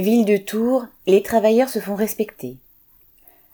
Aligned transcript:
Ville 0.00 0.24
de 0.24 0.36
Tours, 0.36 0.86
les 1.08 1.24
travailleurs 1.24 1.68
se 1.68 1.80
font 1.80 1.96
respecter. 1.96 2.56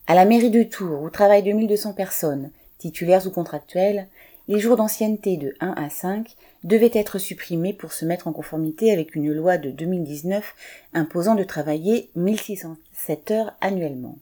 À 0.06 0.14
la 0.14 0.26
mairie 0.26 0.50
de 0.50 0.62
Tours, 0.62 1.00
où 1.00 1.08
travaillent 1.08 1.42
2200 1.42 1.94
personnes, 1.94 2.50
titulaires 2.76 3.26
ou 3.26 3.30
contractuelles, 3.30 4.08
les 4.46 4.60
jours 4.60 4.76
d'ancienneté 4.76 5.38
de 5.38 5.54
1 5.60 5.70
à 5.70 5.88
5 5.88 6.28
devaient 6.62 6.90
être 6.92 7.16
supprimés 7.16 7.72
pour 7.72 7.94
se 7.94 8.04
mettre 8.04 8.28
en 8.28 8.34
conformité 8.34 8.92
avec 8.92 9.14
une 9.14 9.32
loi 9.32 9.56
de 9.56 9.70
2019 9.70 10.54
imposant 10.92 11.34
de 11.34 11.44
travailler 11.44 12.10
1607 12.14 13.30
heures 13.30 13.54
annuellement. 13.62 14.18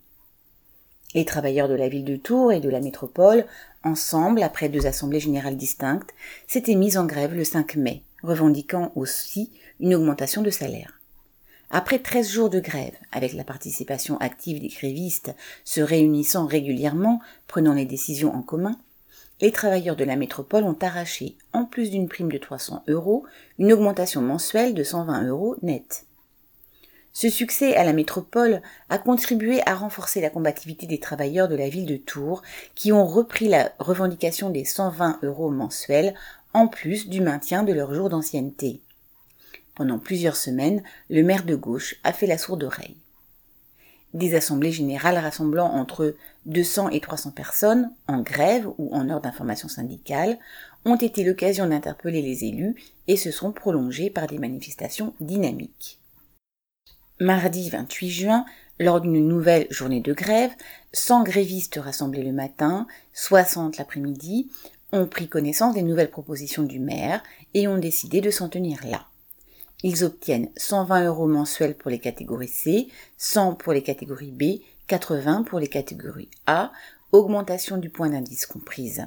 Les 1.17 1.25
travailleurs 1.25 1.69
de 1.69 1.75
la 1.75 1.89
ville 1.89 2.05
de 2.05 2.15
Tours 2.15 2.53
et 2.53 2.61
de 2.61 2.71
la 2.71 2.81
métropole, 2.81 3.47
ensemble, 3.83 4.45
après 4.45 4.69
deux 4.69 4.87
assemblées 4.87 5.19
générales 5.19 5.57
distinctes, 5.57 6.15
s'étaient 6.47 6.77
mis 6.77 6.97
en 6.97 7.05
grève 7.05 7.35
le 7.35 7.43
5 7.43 7.75
mai, 7.75 8.05
revendiquant 8.23 8.93
aussi 8.95 9.51
une 9.81 9.97
augmentation 9.97 10.43
de 10.43 10.51
salaire. 10.51 11.02
Après 11.75 12.01
13 12.01 12.29
jours 12.29 12.51
de 12.51 12.61
grève, 12.61 12.93
avec 13.13 13.33
la 13.33 13.45
participation 13.45 14.19
active 14.19 14.61
des 14.61 14.69
grévistes 14.69 15.35
se 15.65 15.81
réunissant 15.81 16.45
régulièrement, 16.45 17.19
prenant 17.49 17.73
les 17.73 17.87
décisions 17.87 18.35
en 18.35 18.43
commun, 18.43 18.79
les 19.41 19.53
travailleurs 19.53 19.97
de 19.97 20.05
la 20.05 20.17
métropole 20.17 20.65
ont 20.65 20.77
arraché, 20.83 21.35
en 21.55 21.65
plus 21.65 21.89
d'une 21.89 22.11
prime 22.11 22.31
de 22.31 22.37
300 22.37 22.85
euros, 22.89 23.25
une 23.59 23.73
augmentation 23.73 24.21
mensuelle 24.21 24.75
de 24.75 24.85
120 24.85 25.27
euros 25.29 25.57
net. 25.63 26.05
Ce 27.15 27.31
succès 27.31 27.75
à 27.75 27.85
la 27.85 27.95
métropole 27.95 28.61
a 28.91 28.99
contribué 28.99 29.63
à 29.65 29.75
renforcer 29.75 30.21
la 30.21 30.29
combativité 30.29 30.87
des 30.87 31.01
travailleurs 31.01 31.49
de 31.49 31.57
la 31.57 31.71
ville 31.71 31.87
de 31.87 31.97
Tours, 31.97 32.43
qui 32.75 32.93
ont 32.93 33.07
repris 33.07 33.49
la 33.49 33.73
revendication 33.79 34.51
des 34.51 34.67
120 34.67 35.21
euros 35.23 35.51
mensuels, 35.51 36.13
en 36.53 36.69
plus 36.69 37.09
du 37.09 37.23
maintien 37.23 37.63
de 37.63 37.73
leur 37.73 37.95
jour 37.95 38.11
d'ancienneté. 38.11 38.83
Pendant 39.75 39.99
plusieurs 39.99 40.37
semaines, 40.37 40.83
le 41.09 41.23
maire 41.23 41.45
de 41.45 41.55
gauche 41.55 41.97
a 42.05 42.13
fait 42.13 42.27
la 42.27 42.39
sourde 42.39 42.65
oreille. 42.65 42.97
Des 44.15 44.35
assemblées 44.35 44.73
générales 44.73 45.17
rassemblant 45.17 45.73
entre 45.73 46.15
200 46.45 46.91
et 46.91 47.01
300 47.01 47.31
personnes, 47.31 47.91
en 48.07 48.21
grève 48.21 48.69
ou 48.77 48.95
en 48.95 49.09
heure 49.09 49.23
d'information 49.23 49.69
syndicale, 49.69 50.39
ont 50.85 50.97
été 50.97 51.25
l'occasion 51.25 51.67
d'interpeller 51.67 52.21
les 52.21 52.45
élus 52.45 52.77
et 53.09 53.17
se 53.17 53.31
sont 53.31 53.53
prolongées 53.53 54.11
par 54.11 54.27
des 54.27 54.39
manifestations 54.39 55.15
dynamiques. 55.21 55.99
Mardi 57.21 57.71
28 57.71 58.11
juin, 58.11 58.45
lors 58.79 59.01
d'une 59.01 59.27
nouvelle 59.27 59.67
journée 59.71 60.01
de 60.01 60.13
grève, 60.13 60.51
100 60.93 61.23
grévistes 61.23 61.81
rassemblés 61.83 62.25
le 62.25 62.33
matin, 62.33 62.87
60 63.15 63.79
l'après-midi, 63.79 64.51
ont 64.93 65.07
pris 65.07 65.29
connaissance 65.29 65.75
des 65.75 65.83
nouvelles 65.83 66.11
propositions 66.11 66.65
du 66.65 66.81
maire 66.81 67.23
et 67.55 67.67
ont 67.67 67.79
décidé 67.79 68.21
de 68.21 68.31
s'en 68.31 68.51
tenir 68.51 68.85
là. 68.85 69.07
Ils 69.83 70.05
obtiennent 70.05 70.51
120 70.57 71.07
euros 71.07 71.27
mensuels 71.27 71.77
pour 71.77 71.91
les 71.91 71.99
catégories 71.99 72.49
C, 72.49 72.89
100 73.19 73.55
pour 73.55 73.73
les 73.73 73.83
catégories 73.83 74.31
B, 74.31 74.63
80 74.87 75.43
pour 75.43 75.59
les 75.59 75.69
catégories 75.69 76.31
A, 76.47 76.73
augmentation 77.11 77.77
du 77.77 77.91
point 77.91 78.11
d'indice 78.11 78.47
comprise. 78.47 79.07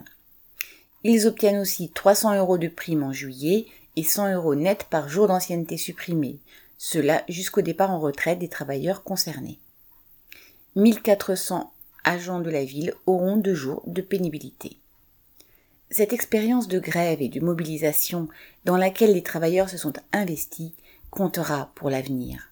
Ils 1.03 1.27
obtiennent 1.27 1.59
aussi 1.59 1.91
300 1.91 2.37
euros 2.37 2.57
de 2.57 2.67
prime 2.67 3.03
en 3.03 3.13
juillet 3.13 3.67
et 3.95 4.03
100 4.03 4.33
euros 4.33 4.55
net 4.55 4.85
par 4.89 5.07
jour 5.07 5.27
d'ancienneté 5.27 5.77
supprimée, 5.77 6.39
cela 6.77 7.23
jusqu'au 7.29 7.61
départ 7.61 7.91
en 7.91 7.99
retraite 7.99 8.39
des 8.39 8.49
travailleurs 8.49 9.03
concernés. 9.03 9.59
1400 10.75 11.71
agents 12.03 12.41
de 12.41 12.49
la 12.49 12.65
ville 12.65 12.93
auront 13.05 13.37
deux 13.37 13.55
jours 13.55 13.81
de 13.87 14.01
pénibilité. 14.01 14.77
Cette 15.91 16.13
expérience 16.13 16.67
de 16.67 16.79
grève 16.79 17.21
et 17.21 17.29
de 17.29 17.39
mobilisation 17.39 18.27
dans 18.65 18.77
laquelle 18.77 19.13
les 19.13 19.23
travailleurs 19.23 19.69
se 19.69 19.77
sont 19.77 19.93
investis 20.11 20.71
comptera 21.11 21.71
pour 21.75 21.89
l'avenir. 21.89 22.51